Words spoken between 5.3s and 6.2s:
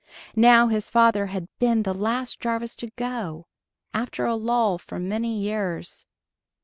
years.